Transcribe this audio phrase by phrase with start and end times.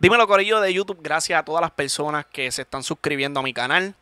[0.00, 0.98] Dímelo, Corillo de YouTube.
[1.02, 3.94] Gracias a todas las personas que se están suscribiendo a mi canal.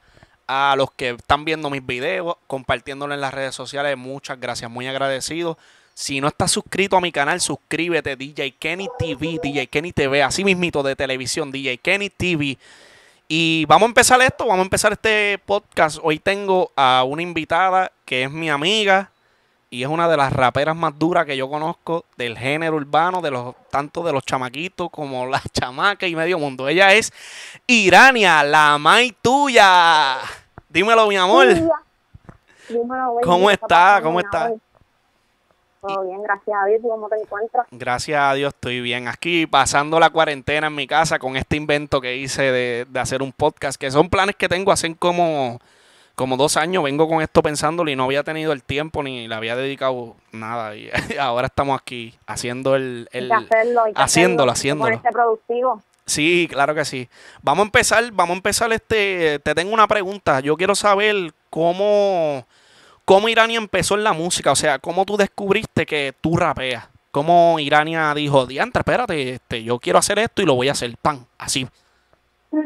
[0.47, 3.98] A los que están viendo mis videos, compartiéndolo en las redes sociales.
[3.98, 5.58] Muchas gracias, muy agradecido.
[5.95, 10.45] Si no estás suscrito a mi canal, suscríbete, DJ Kenny TV, DJ Kenny TV, así
[10.45, 12.56] mismito de televisión, DJ Kenny TV.
[13.26, 15.99] Y vamos a empezar esto, vamos a empezar este podcast.
[16.01, 19.10] Hoy tengo a una invitada que es mi amiga
[19.70, 23.30] y es una de las raperas más duras que yo conozco del género urbano, de
[23.30, 26.68] los tanto de los chamaquitos como las chamacas y medio mundo.
[26.68, 27.12] Ella es
[27.66, 30.18] Irania, la mai tuya.
[30.68, 31.46] Dímelo, mi amor.
[33.23, 34.00] ¿Cómo está?
[34.02, 34.52] ¿Cómo está?
[35.80, 36.80] Todo bien, gracias a Dios.
[36.82, 37.66] ¿Cómo te encuentras?
[37.70, 39.06] Gracias a Dios estoy bien.
[39.06, 43.23] Aquí pasando la cuarentena en mi casa con este invento que hice de, de hacer
[43.23, 45.60] un podcast, que son planes que tengo hace como,
[46.18, 46.82] como dos años.
[46.82, 50.74] Vengo con esto pensándolo y no había tenido el tiempo ni le había dedicado nada.
[50.74, 50.90] Y
[51.20, 53.09] ahora estamos aquí haciendo el...
[53.12, 54.95] el hacerlo, haciéndolo, haciéndolo.
[54.96, 55.80] Este productivo.
[56.04, 57.09] Sí, claro que sí.
[57.42, 60.40] Vamos a empezar, vamos a empezar este, te tengo una pregunta.
[60.40, 62.45] Yo quiero saber cómo
[63.04, 64.53] ¿Cómo Irania empezó en la música?
[64.53, 66.89] O sea, ¿cómo tú descubriste que tú rapeas?
[67.11, 70.95] ¿Cómo Irania dijo, diantre, espérate, este, yo quiero hacer esto y lo voy a hacer,
[71.00, 71.67] pan, así?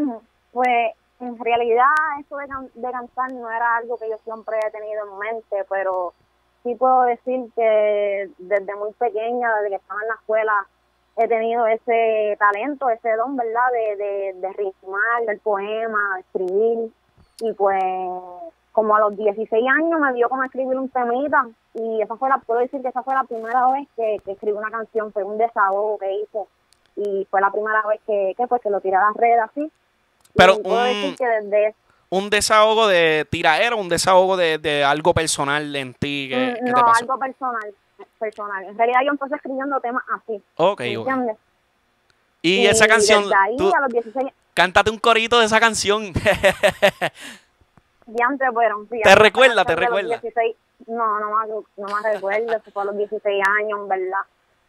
[0.53, 1.87] Pues en realidad
[2.21, 6.15] eso de, de cantar no era algo que yo siempre he tenido en mente, pero
[6.63, 10.67] sí puedo decir que desde muy pequeña, desde que estaba en la escuela,
[11.17, 13.71] he tenido ese talento, ese don, ¿verdad?
[13.73, 16.93] De, de, de ritmar, del poema, de escribir.
[17.41, 17.83] Y pues
[18.73, 22.39] como a los 16 años me dio como escribir un temita y esa fue la,
[22.39, 25.39] puedo decir que esa fue la primera vez que, que escribí una canción, fue un
[25.39, 26.45] desahogo que hice
[26.97, 29.71] y fue la primera vez que, que pues que lo tiré a las redes así.
[30.35, 31.17] Pero un,
[32.11, 36.29] un desahogo de tiraera, un desahogo de, de algo personal en ti.
[36.31, 37.75] Que, mm, no, algo personal,
[38.19, 38.65] personal.
[38.65, 40.43] En realidad yo empecé escribiendo temas así.
[40.57, 41.37] Ok, ¿entiendes?
[42.43, 46.13] Y, esa canción, ahí, a los 16, cántate un corito de esa canción.
[49.03, 49.65] ¿Te recuerda?
[49.65, 50.21] ¿Te recuerda?
[50.87, 51.47] no, no me,
[51.77, 52.61] no recuerdo.
[52.73, 54.19] fue a los 16 años, ¿verdad?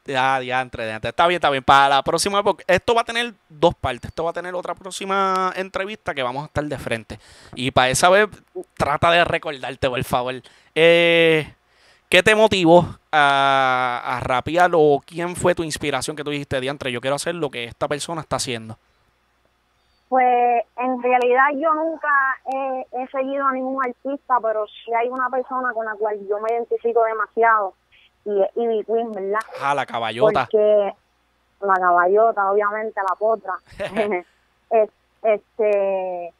[0.06, 1.09] Ya, diantre, diantre.
[1.09, 1.64] Está bien, está bien.
[1.64, 4.09] Para la próxima época, esto va a tener dos partes.
[4.09, 7.19] Esto va a tener otra próxima entrevista que vamos a estar de frente.
[7.56, 8.28] Y para esa vez,
[8.75, 10.36] trata de recordarte, por favor.
[10.75, 11.53] Eh,
[12.09, 17.02] ¿Qué te motivó a, a o quién fue tu inspiración que tú dijiste, diantre, yo
[17.02, 18.78] quiero hacer lo que esta persona está haciendo?
[20.09, 22.09] Pues en realidad yo nunca
[22.46, 26.53] he, seguido a ningún artista, pero sí hay una persona con la cual yo me
[26.53, 27.74] identifico demasiado
[28.26, 29.40] y es Ivy Queen, ¿verdad?
[29.62, 30.48] Ah, la caballota.
[30.50, 30.94] Porque
[31.62, 33.54] la caballota, obviamente, la potra.
[34.70, 34.90] es,
[35.24, 36.34] este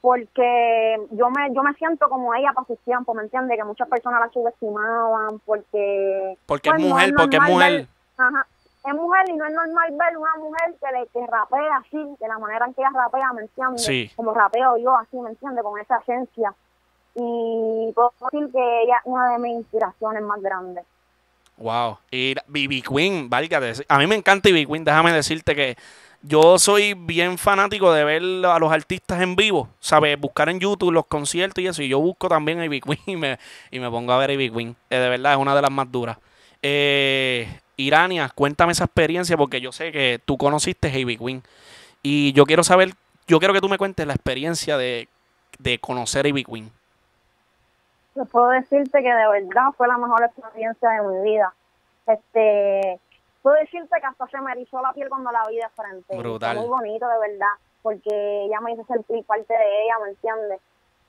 [0.00, 3.58] porque yo me yo me siento como ella para sus tiempos, ¿me entiendes?
[3.58, 6.38] Que muchas personas la subestimaban porque...
[6.46, 7.86] Porque es pues, mujer, porque es mujer.
[8.16, 8.46] ajá,
[8.86, 12.28] es mujer y no es normal ver una mujer que le que rapea así, de
[12.28, 14.14] la manera en que ella rapea, ¿me entiendes?
[14.16, 15.62] Como rapeo yo así, ¿me entiendes?
[15.62, 16.54] Con esa esencia.
[17.14, 20.86] Y puedo decir que ella es una de mis inspiraciones más grandes.
[21.60, 21.98] Wow.
[22.10, 25.76] Y BB Queen, valga A mí me encanta BB Queen, déjame decirte que
[26.22, 30.18] yo soy bien fanático de ver a los artistas en vivo, ¿sabes?
[30.18, 31.82] Buscar en YouTube los conciertos y eso.
[31.82, 33.38] Y yo busco también a BB Queen y me,
[33.70, 34.76] y me pongo a ver a BB Queen.
[34.90, 36.18] Eh, de verdad, es una de las más duras.
[36.62, 41.42] Eh, Irania, cuéntame esa experiencia porque yo sé que tú conociste a Heavy Queen
[42.02, 42.94] y yo quiero saber,
[43.26, 45.08] yo quiero que tú me cuentes la experiencia de,
[45.80, 46.70] conocer a Ivy Queen.
[48.14, 51.54] Yo puedo decirte que de verdad fue la mejor experiencia de mi vida.
[52.06, 53.00] Este,
[53.42, 56.16] puedo decirte que hasta se me erizó la piel cuando la vi de frente.
[56.16, 56.56] Brutal.
[56.56, 60.60] Fue muy bonito, de verdad, porque ella me hizo sentir parte de ella, ¿me entiendes?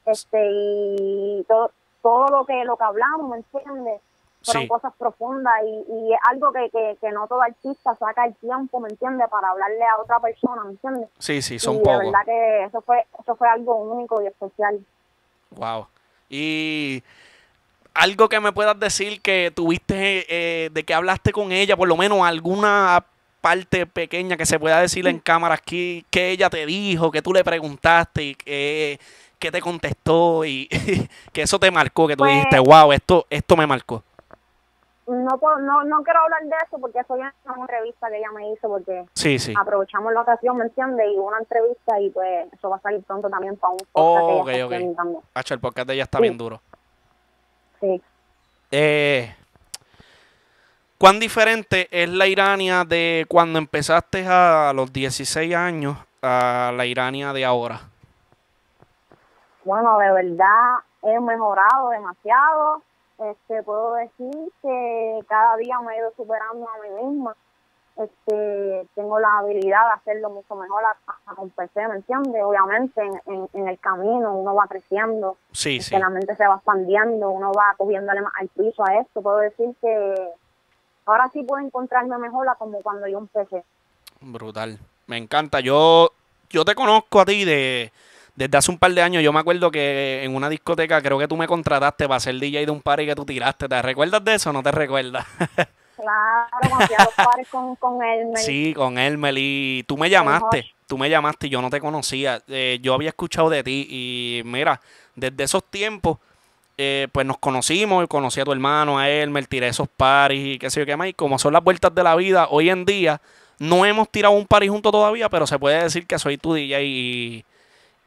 [0.05, 4.01] Este, y todo, todo lo que, lo que hablamos, ¿me entiendes?
[4.43, 8.89] fueron cosas profundas y, es algo que, que, no todo artista saca el tiempo, ¿me
[8.89, 9.29] entiendes?
[9.29, 11.09] Para hablarle a otra persona, ¿me entiendes?
[11.19, 11.99] Sí, sí, son y pocos.
[11.99, 14.83] De verdad que eso fue, eso fue algo único y especial.
[15.51, 15.87] Wow.
[16.31, 17.03] Y
[17.93, 21.97] algo que me puedas decir que tuviste, eh, de que hablaste con ella, por lo
[21.97, 23.05] menos alguna
[23.41, 27.33] parte pequeña que se pueda decir en cámara aquí, que ella te dijo, que tú
[27.33, 28.99] le preguntaste y que,
[29.39, 30.67] que te contestó y
[31.33, 34.03] que eso te marcó, que tú pues dijiste, wow, esto, esto me marcó
[35.07, 38.31] no, no, no quiero hablar de eso porque eso ya es una entrevista que ella
[38.33, 39.53] me hizo porque sí, sí.
[39.57, 41.07] aprovechamos la ocasión, ¿me entiendes?
[41.13, 44.45] Y una entrevista y pues eso va a salir pronto también para un podcast oh,
[44.45, 44.95] que okay,
[45.49, 46.61] el podcast de ella está bien duro.
[47.79, 48.01] Sí.
[48.71, 49.35] Eh,
[50.97, 57.33] ¿Cuán diferente es la Irania de cuando empezaste a los 16 años a la Irania
[57.33, 57.81] de ahora?
[59.63, 62.83] Bueno, de verdad he mejorado demasiado
[63.29, 67.35] este, puedo decir que cada día me he ido superando a mí misma
[67.97, 72.41] este, tengo la habilidad de hacerlo mucho mejor a, a ¿me entiendes?
[72.43, 77.29] Obviamente en, en, el camino uno va creciendo, sí, este, la mente se va expandiendo,
[77.29, 79.21] uno va cogiéndole más al piso a esto.
[79.21, 80.15] Puedo decir que
[81.05, 83.63] ahora sí puedo encontrarme mejor como cuando yo empecé.
[84.21, 85.59] Brutal, me encanta.
[85.59, 86.11] Yo,
[86.49, 87.91] yo te conozco a ti de
[88.35, 89.23] desde hace un par de años.
[89.23, 92.65] Yo me acuerdo que en una discoteca creo que tú me contrataste para ser DJ
[92.65, 93.67] de un party que tú tiraste.
[93.67, 95.25] ¿Te recuerdas de eso o no te recuerdas?
[96.01, 96.89] Claro,
[97.37, 98.37] los con, con Elmer.
[98.37, 99.35] Sí, con Elmer.
[99.37, 102.41] Y tú me llamaste, tú me llamaste y yo no te conocía.
[102.47, 104.81] Eh, yo había escuchado de ti y mira,
[105.15, 106.17] desde esos tiempos,
[106.77, 110.71] eh, pues nos conocimos, conocí a tu hermano, a Elmer, tiré esos paris y qué
[110.71, 111.07] sé yo qué más.
[111.07, 113.21] Y como son las vueltas de la vida, hoy en día
[113.59, 116.83] no hemos tirado un party junto todavía, pero se puede decir que soy tu DJ
[116.83, 117.45] y,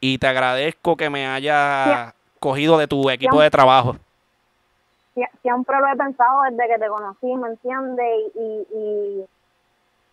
[0.06, 3.96] y te agradezco que me haya cogido de tu equipo de trabajo
[5.42, 8.32] siempre lo he pensado desde que te conocí, ¿me entiendes?
[8.34, 9.26] Y, y,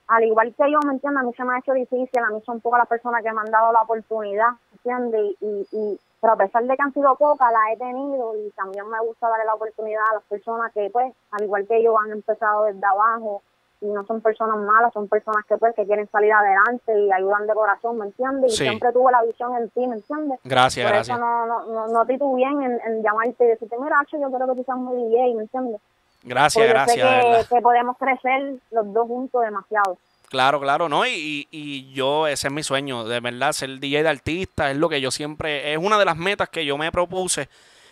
[0.08, 1.22] al igual que yo, ¿me entiendes?
[1.22, 3.40] A mí se me ha hecho difícil, a mí son pocas las personas que me
[3.40, 5.36] han dado la oportunidad, ¿me entiendes?
[5.40, 8.88] Y, y, pero a pesar de que han sido pocas, las he tenido y también
[8.90, 12.12] me gusta darle la oportunidad a las personas que, pues, al igual que yo, han
[12.12, 13.42] empezado desde abajo
[13.81, 17.54] no son personas malas, son personas que pues que quieren salir adelante y ayudan de
[17.54, 18.54] corazón, ¿me entiendes?
[18.54, 20.39] Y siempre tuve la visión en ti, ¿me entiendes?
[20.44, 21.18] Gracias, Por gracias.
[21.18, 24.56] eso no, no, no, no bien en, en, llamarte y decirte, mira, yo quiero que
[24.56, 25.81] tú seas muy DJ, ¿me entiendes?
[26.24, 27.48] Gracias, gracias.
[27.48, 29.98] que, podemos crecer los dos juntos demasiado.
[30.30, 31.06] Claro, claro, ¿no?
[31.06, 34.88] Y, y yo, ese es mi sueño, de verdad, ser DJ de artista, es lo
[34.88, 37.50] que yo siempre, es una de las metas que yo me propuse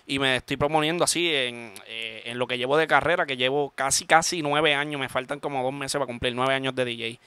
[0.10, 3.70] y me estoy proponiendo así en, eh, en, lo que llevo de carrera, que llevo
[3.76, 7.20] casi, casi nueve años, me faltan como dos meses para cumplir nueve años de DJ.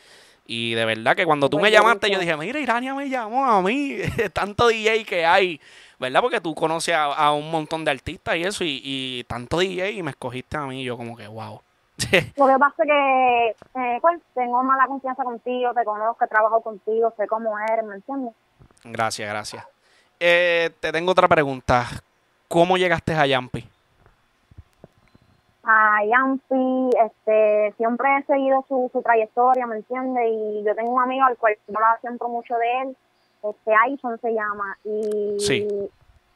[0.46, 3.62] Y de verdad que cuando tú me llamaste, yo dije, mira, Irania me llamó a
[3.62, 3.98] mí,
[4.32, 5.60] tanto DJ que hay,
[6.00, 6.20] ¿verdad?
[6.20, 10.10] Porque tú conoces a, un montón de artistas y eso, y, tanto DJ y me
[10.10, 11.62] escogiste a mí, yo como que, wow.
[12.36, 13.48] Lo que pasa es que,
[13.80, 18.34] eh, pues, tengo mala confianza contigo, te conozco, trabajo contigo, sé cómo eres, ¿me entiendes?
[18.82, 19.64] Gracias, gracias.
[20.18, 21.86] Eh, te tengo otra pregunta.
[22.52, 23.66] ¿Cómo llegaste a Yampi?
[25.64, 30.22] A Yampi, este, siempre he seguido su, su trayectoria, ¿me entiendes?
[30.28, 32.96] Y yo tengo un amigo al cual yo hablo siempre mucho de él,
[33.42, 35.88] este, Aison se llama, y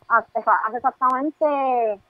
[0.09, 0.39] hace,
[0.75, 2.01] exactamente,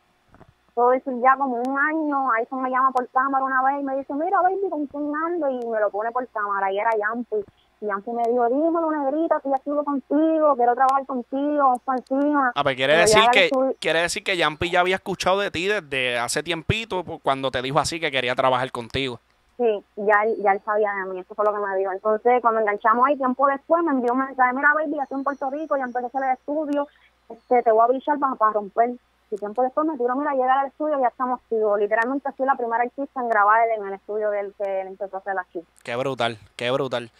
[0.75, 3.97] puedo decir ya como un año, Aison me llama por cámara una vez y me
[3.97, 5.51] dice, mira, baby, ¿con quién ando?
[5.51, 7.45] Y me lo pone por cámara, y era Yampi.
[7.81, 12.53] Y aunque me dijo, dímelo, negrita, ya estuve contigo, quiero trabajar contigo, vamos encima.
[12.55, 16.19] Ah, pues quiere decir que, quiere decir que Yampi ya había escuchado de ti desde
[16.19, 19.21] hace tiempito, pues, cuando te dijo así que quería trabajar contigo.
[19.59, 21.93] Sí, ya, ya él sabía de mí, eso fue lo que me dijo.
[21.93, 25.51] Entonces, cuando enganchamos ahí, tiempo después, me envió un mensaje, mira, baby, estoy en Puerto
[25.51, 26.89] Rico, ya empecé a hacer el estudio,
[27.29, 28.91] este, te voy a avisar para, para romper.
[29.31, 31.81] Y tiempo después me tiró, mira, llegar al estudio, ya estamos activos.
[31.81, 35.19] Literalmente fui la primera artista en grabar en el estudio del que él empezó a
[35.19, 35.61] hacer aquí.
[35.83, 37.11] Qué brutal, qué brutal.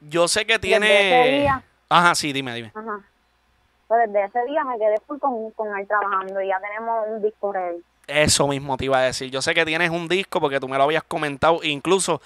[0.00, 1.48] Yo sé que tiene...
[1.88, 2.72] Ajá, sí, dime, dime.
[2.74, 3.00] Ajá.
[3.88, 7.22] Pues desde ese día me quedé full con, con él trabajando y ya tenemos un
[7.22, 7.82] disco ready.
[8.06, 9.30] Eso mismo te iba a decir.
[9.30, 11.60] Yo sé que tienes un disco porque tú me lo habías comentado.
[11.62, 12.20] Incluso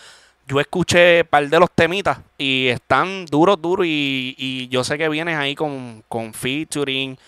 [0.46, 3.86] yo escuché un par de los temitas y están duros, duros.
[3.86, 7.18] Y, y yo sé que vienes ahí con, con featuring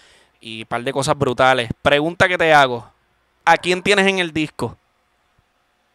[0.40, 1.70] y un par de cosas brutales.
[1.82, 2.86] Pregunta que te hago.
[3.44, 4.76] ¿A quién tienes en el disco?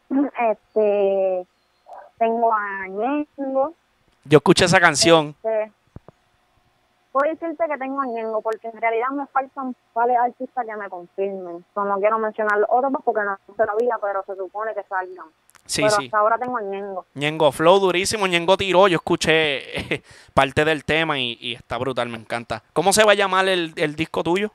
[0.09, 1.45] Este,
[2.17, 3.73] tengo a Ñengo,
[4.29, 5.35] yo escuché esa canción.
[5.43, 5.71] Este,
[7.11, 11.65] puedo decirte que tengo Ñengo, porque en realidad me faltan varios artistas que me confirmen.
[11.75, 15.25] no quiero mencionar otros porque no se lo vi, pero se supone que salgan.
[15.65, 16.05] Sí, pero sí.
[16.05, 17.05] hasta ahora tengo Ñengo.
[17.15, 20.03] Ñengo Flow durísimo, Ñengo tiró, yo escuché
[20.33, 22.63] parte del tema y, está brutal, me encanta.
[22.73, 24.51] ¿Cómo se va a llamar el, disco tuyo?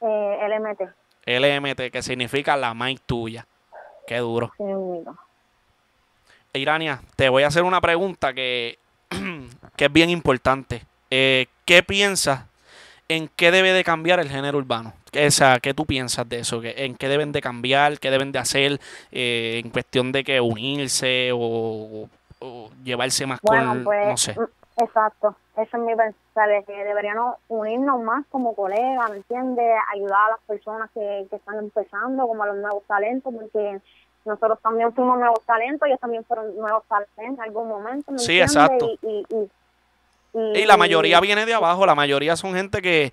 [0.00, 0.80] Eh, LMT.
[1.26, 3.46] LMT, que significa la mic tuya.
[4.06, 4.52] Qué duro.
[4.56, 4.64] Sí,
[6.58, 8.78] Irania, te voy a hacer una pregunta que,
[9.76, 10.82] que es bien importante.
[11.10, 12.44] Eh, ¿Qué piensas
[13.08, 14.92] en qué debe de cambiar el género urbano?
[15.12, 16.60] O sea, ¿qué tú piensas de eso?
[16.62, 17.98] ¿En qué deben de cambiar?
[17.98, 18.80] ¿Qué deben de hacer
[19.10, 22.08] eh, en cuestión de que unirse o,
[22.84, 24.34] llevarse más con, pues, no sé?
[24.38, 29.66] Mm, exacto, eso es mi pensar, es que deberíamos unirnos más como colegas, ¿me entiendes?
[29.92, 33.80] Ayudar a las personas que, que están empezando, como a los nuevos talentos, porque
[34.24, 38.18] nosotros también fuimos nuevos talentos, ellos también fueron nuevos talentos en algún momento.
[38.18, 38.90] sí, exacto.
[40.32, 43.12] Y, la mayoría viene de abajo, la mayoría son gente que,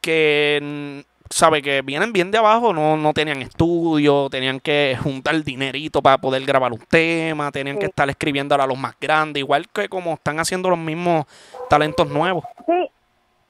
[0.00, 6.00] que sabe que vienen bien de abajo, no, no tenían estudio, tenían que juntar dinerito
[6.00, 9.88] para poder grabar un tema, tenían que estar escribiendo a los más grandes, igual que
[9.88, 11.26] como están haciendo los mismos
[11.68, 12.44] talentos nuevos.
[12.64, 12.90] Sí,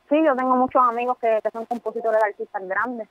[0.09, 3.09] sí, yo tengo muchos amigos que, que son compositores de artistas grandes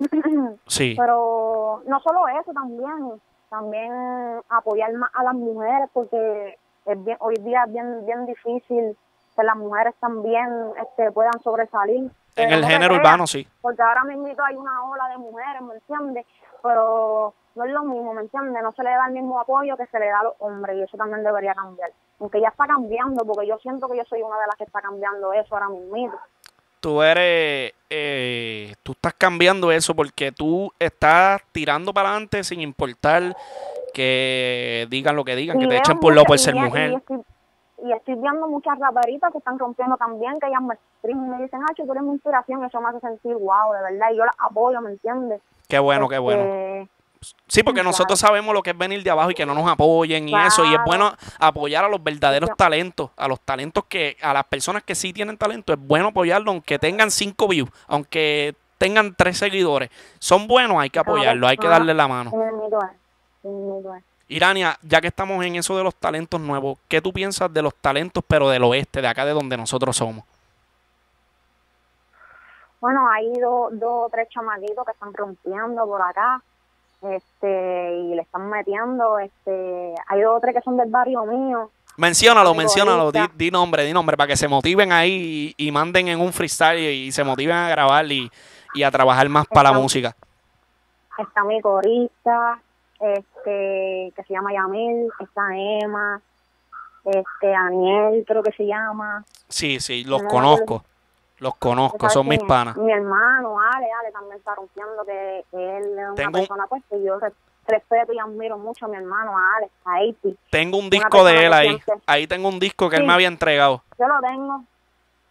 [0.66, 0.94] Sí.
[0.96, 3.92] Pero no solo eso, también también
[4.48, 8.96] apoyar más a las mujeres porque es bien, hoy día es bien, bien difícil
[9.36, 10.48] que las mujeres también
[10.80, 12.10] este, puedan sobresalir.
[12.36, 13.46] En el género urbano, sí.
[13.60, 16.26] Porque ahora mismo hay una ola de mujeres, ¿me entiendes?
[16.62, 18.62] Pero no es lo mismo, ¿me entiendes?
[18.62, 20.82] No se le da el mismo apoyo que se le da a los hombres y
[20.82, 21.90] eso también debería cambiar.
[22.20, 24.80] Aunque ya está cambiando, porque yo siento que yo soy una de las que está
[24.80, 26.14] cambiando eso ahora mismo.
[26.80, 33.36] Tú eres, eh, tú estás cambiando eso porque tú estás tirando para adelante sin importar
[33.92, 37.02] que digan lo que digan, que te echen por lo por ser mujer
[37.82, 40.74] y estoy viendo muchas raperitas que están rompiendo también, que ellas me
[41.14, 44.16] me dicen, ah, tú eres mi inspiración, eso me hace sentir wow, de verdad, y
[44.16, 45.40] yo las apoyo, ¿me entiendes?
[45.66, 46.86] Qué bueno, qué bueno.
[47.46, 50.28] Sí, porque nosotros sabemos lo que es venir de abajo y que no nos apoyen
[50.28, 54.32] y eso, y es bueno apoyar a los verdaderos talentos, a los talentos que, a
[54.32, 59.14] las personas que sí tienen talento, es bueno apoyarlo aunque tengan cinco views, aunque tengan
[59.14, 62.32] tres seguidores, son buenos, hay que apoyarlo, hay que darle la mano.
[64.28, 67.74] Irania, ya que estamos en eso de los talentos nuevos, ¿qué tú piensas de los
[67.74, 70.24] talentos, pero del oeste, de acá de donde nosotros somos?
[72.80, 76.42] Bueno, hay dos o tres chamaquitos que están rompiendo por acá
[77.02, 79.18] este y le están metiendo.
[79.18, 81.70] este Hay dos o tres que son del barrio mío.
[81.96, 86.32] Menciónalo, menciónalo, di, nombre, di nombre, para que se motiven ahí y, manden en un
[86.32, 88.30] freestyle y, se motiven a grabar y,
[88.82, 90.16] a trabajar más para la música.
[91.18, 92.58] Está mi corista,
[93.00, 96.22] este que se llama Yamil, está Emma,
[97.04, 99.24] este Daniel creo que se llama.
[99.48, 100.84] Sí, sí, los conozco.
[101.40, 102.76] Los conozco, son mis panas.
[102.76, 107.18] Mi hermano, Ale, Ale también está rompiendo que, él es una persona pues que yo
[107.66, 110.36] respeto y admiro mucho a mi hermano, a Ale, a Aiti.
[110.50, 111.80] Tengo un disco de él ahí.
[112.06, 113.82] Ahí tengo un disco que él me había entregado.
[113.98, 114.64] Yo lo tengo.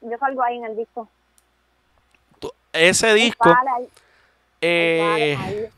[0.02, 1.08] Yo salgo ahí en el disco.
[2.74, 3.54] ese disco...
[4.62, 5.70] Eh,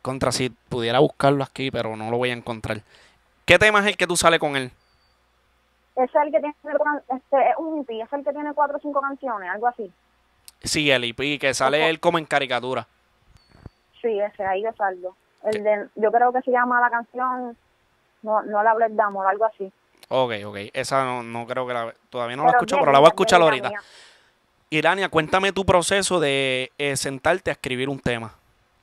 [0.00, 2.80] contra si pudiera buscarlo aquí, pero no lo voy a encontrar.
[3.44, 4.70] ¿Qué tema es el que tú sales con él?
[5.96, 6.54] Es el que tiene
[7.08, 9.92] este, un EP, es el que tiene cuatro o cinco canciones, algo así.
[10.62, 12.86] Sí, el EP, que sale él como en caricatura.
[14.00, 15.16] Sí, ese, ahí yo salgo.
[15.44, 17.56] El de, yo creo que se llama la canción
[18.22, 19.72] No, no la hables de amor, algo así.
[20.08, 20.56] Ok, ok.
[20.72, 21.94] Esa no, no creo que la...
[22.10, 23.70] Todavía no la escucho, pero la voy a escuchar ahorita.
[24.70, 28.34] Irania, cuéntame tu proceso de eh, sentarte a escribir un tema.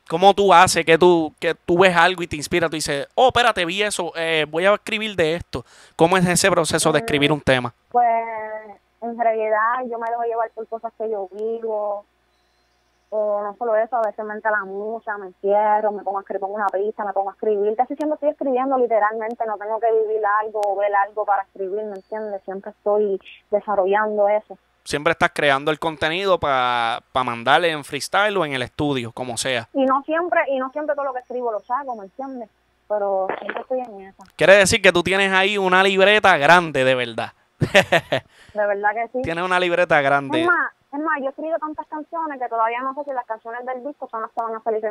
[0.10, 2.68] ¿Cómo tú haces que tú, que tú ves algo y te inspira?
[2.68, 5.64] Tú dices, oh, espérate, vi eso, eh, voy a escribir de esto.
[5.96, 7.72] ¿Cómo es ese proceso de escribir un tema?
[7.92, 8.08] Pues
[9.02, 12.06] en realidad yo me dejo llevar por cosas que yo vivo.
[13.12, 16.22] O no solo eso, a veces me entra la musa, me encierro, me pongo a
[16.22, 17.76] escribir, pongo una pista, me pongo a escribir.
[17.76, 21.84] Casi siempre estoy escribiendo literalmente, no tengo que vivir algo o ver algo para escribir,
[21.84, 22.42] ¿me entiendes?
[22.46, 24.58] Siempre estoy desarrollando eso
[24.90, 29.70] siempre estás creando el contenido para mandarle en freestyle o en el estudio, como sea.
[29.74, 32.50] Y no siempre, y no siempre todo lo que escribo lo saco, ¿me entiendes?
[32.88, 34.24] Pero siempre estoy en eso.
[34.36, 37.34] Quiere decir que tú tienes ahí una libreta grande, de verdad.
[37.60, 38.22] de
[38.54, 39.22] verdad que sí.
[39.22, 40.42] Tienes una libreta grande.
[40.42, 43.28] Es más, es más, yo he escrito tantas canciones que todavía no sé si las
[43.28, 44.82] canciones del disco son las que van a salir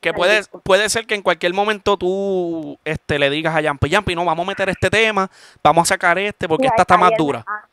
[0.00, 4.14] Que puede, puede ser que en cualquier momento tú este, le digas a Yampi, Yampi,
[4.14, 5.30] no, vamos a meter este tema,
[5.62, 7.42] vamos a sacar este porque esta está más dura.
[7.46, 7.64] Ah,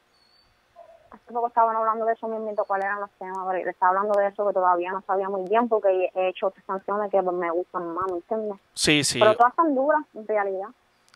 [1.32, 4.28] poco estaban hablando de eso mismo, cuáles eran los temas, pero le estaba hablando de
[4.28, 7.94] eso que todavía no sabía muy bien porque he hecho otras canciones que me gustan
[7.94, 8.58] más, ¿me entiendes?
[8.74, 9.20] Sí, sí.
[9.20, 10.68] Pero todas están duras, en realidad.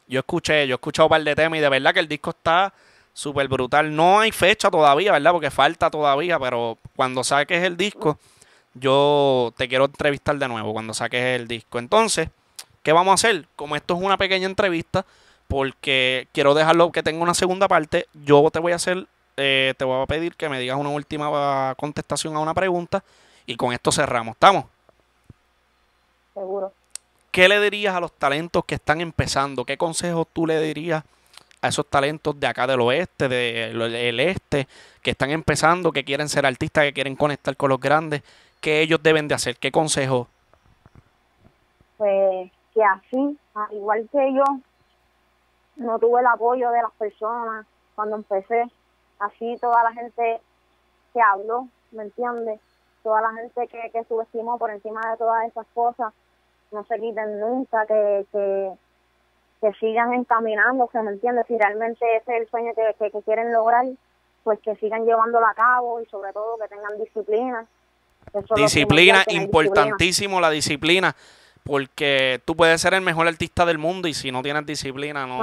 [0.07, 2.29] Yo escuché, yo he escuchado un par de temas y de verdad que el disco
[2.29, 2.73] está
[3.11, 3.93] súper brutal.
[3.93, 5.31] No hay fecha todavía, ¿verdad?
[5.31, 8.17] Porque falta todavía, pero cuando saques el disco,
[8.73, 11.79] yo te quiero entrevistar de nuevo cuando saques el disco.
[11.79, 12.29] Entonces,
[12.83, 13.47] ¿qué vamos a hacer?
[13.55, 15.05] Como esto es una pequeña entrevista,
[15.47, 19.85] porque quiero dejarlo que tenga una segunda parte, yo te voy a hacer eh, te
[19.85, 23.03] voy a pedir que me digas una última contestación a una pregunta
[23.45, 24.33] y con esto cerramos.
[24.33, 24.65] ¿Estamos?
[26.33, 26.73] Seguro.
[27.31, 29.63] ¿Qué le dirías a los talentos que están empezando?
[29.63, 31.03] ¿Qué consejos tú le dirías
[31.61, 34.67] a esos talentos de acá del oeste, del este,
[35.01, 38.23] que están empezando, que quieren ser artistas, que quieren conectar con los grandes?
[38.59, 39.57] ¿Qué ellos deben de hacer?
[39.57, 40.27] ¿Qué consejos?
[41.97, 44.43] Pues que así, al igual que yo,
[45.77, 47.65] no tuve el apoyo de las personas
[47.95, 48.65] cuando empecé,
[49.19, 50.41] así toda la gente
[51.13, 52.59] que habló, ¿me entiendes?
[53.03, 56.13] Toda la gente que, que subestimó por encima de todas esas cosas,
[56.71, 58.71] no se quiten nunca, que, que,
[59.61, 61.45] que sigan encaminándose, ¿me entiendes?
[61.47, 63.85] Si realmente ese es el sueño que, que, quieren lograr,
[64.43, 67.65] pues que sigan llevándolo a cabo y sobre todo que tengan disciplina.
[68.55, 71.15] disciplina, importantísimo la disciplina,
[71.63, 75.41] porque tú puedes ser el mejor artista del mundo y si no tienes disciplina no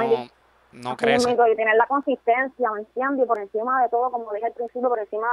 [0.74, 1.30] no crece.
[1.30, 3.24] Y tener la consistencia, ¿me entiendes?
[3.24, 5.26] Y por encima de todo, como dije al principio, por encima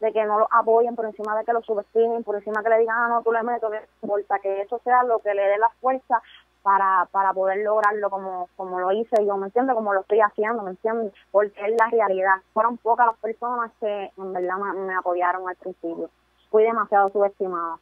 [0.00, 2.70] de, que no lo apoyen, por encima de que lo subestimen, por encima de que
[2.70, 5.42] le digan, ah, no, tú le metes, no importa, que eso sea lo que le
[5.42, 6.20] dé la fuerza
[6.62, 9.74] para, para poder lograrlo como, como lo hice yo, ¿me entiendes?
[9.74, 11.12] Como lo estoy haciendo, ¿me entiendes?
[11.30, 12.34] Porque es la realidad.
[12.52, 16.10] Fueron pocas las personas que en verdad me, apoyaron al principio.
[16.50, 17.78] Fui demasiado subestimada.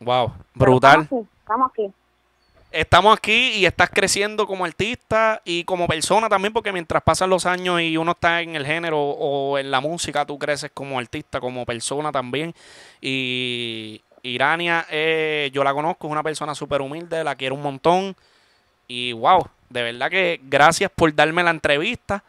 [0.00, 1.00] Wow, brutal.
[1.02, 1.94] Estamos aquí, estamos aquí.
[2.70, 7.46] Estamos aquí y estás creciendo como artista y como persona también, porque mientras pasan los
[7.46, 11.40] años y uno está en el género o en la música, tú creces como artista,
[11.40, 12.54] como persona también.
[13.00, 18.14] Y, Irania, eh, yo la conozco, es una persona súper humilde, la quiero un montón.
[18.86, 22.22] Y wow, de verdad que gracias por darme la entrevista.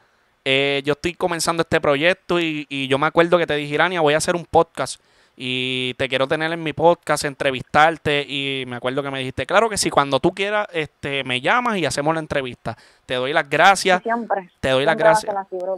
[0.46, 4.00] Eh, yo estoy comenzando este proyecto y, y, yo me acuerdo que te dije, Irania,
[4.00, 5.02] voy a hacer un podcast
[5.42, 9.70] y te quiero tener en mi podcast, entrevistarte y me acuerdo que me dijiste, claro
[9.70, 12.78] que sí, cuando tú quieras, este, me llamas y hacemos la entrevista.
[13.06, 14.04] Te doy las gracias.
[14.04, 14.52] Siempre.
[14.60, 15.34] Te doy las gracias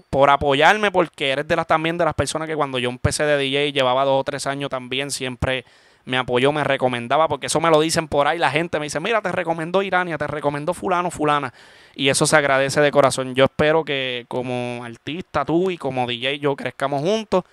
[0.10, 3.38] por apoyarme porque eres de las también de las personas que cuando yo empecé de
[3.38, 5.64] DJ llevaba dos o tres años también siempre
[6.06, 9.00] me apoyó, me recomendaba, porque eso me lo dicen por ahí, la gente me dice,
[9.00, 11.54] mira, te recomendó Irania, te recomendó fulano, fulana,
[11.94, 13.36] y eso se agradece de corazón.
[13.36, 17.44] Yo espero que como artista tú y como DJ yo crezcamos juntos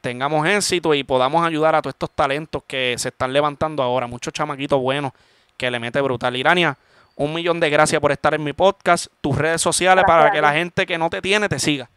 [0.00, 4.06] tengamos éxito y podamos ayudar a todos estos talentos que se están levantando ahora.
[4.06, 5.12] Muchos chamaquitos buenos
[5.56, 6.36] que le mete brutal.
[6.36, 6.76] Irania,
[7.16, 10.52] un millón de gracias por estar en mi podcast, tus redes sociales para que la
[10.52, 11.88] gente que no te tiene te siga.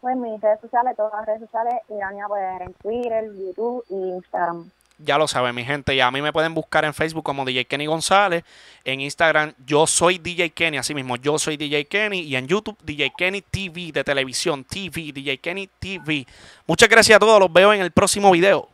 [0.00, 4.70] Pues mis redes sociales, todas las redes sociales, Irania puede en Twitter, YouTube y Instagram.
[5.02, 5.94] Ya lo saben, mi gente.
[5.94, 8.44] Y a mí me pueden buscar en Facebook como DJ Kenny González.
[8.84, 10.78] En Instagram, yo soy DJ Kenny.
[10.78, 12.20] Así mismo, yo soy DJ Kenny.
[12.20, 14.64] Y en YouTube, DJ Kenny TV de televisión.
[14.64, 16.26] TV, DJ Kenny TV.
[16.66, 17.40] Muchas gracias a todos.
[17.40, 18.68] Los veo en el próximo video.